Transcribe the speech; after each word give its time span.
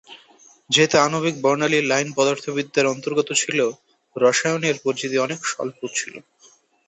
যেহেতু 0.69 0.95
আণবিক 0.97 1.35
বর্ণালী 1.41 1.79
লাইন 1.83 2.07
পদার্থবিদ্যার 2.17 2.91
অন্তর্গত 2.93 3.29
ছিল, 3.41 3.59
রসায়নে 4.15 4.67
এর 4.69 4.77
পরিচিতি 4.83 5.15
অনেক 5.17 5.39
স্বল্প 5.45 5.79
ছিল। 5.95 6.13